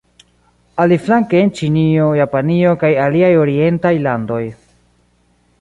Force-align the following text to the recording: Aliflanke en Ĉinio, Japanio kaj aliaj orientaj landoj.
Aliflanke 0.85 1.41
en 1.47 1.51
Ĉinio, 1.59 2.07
Japanio 2.21 2.73
kaj 2.85 2.93
aliaj 3.07 3.31
orientaj 3.45 3.93
landoj. 4.09 4.45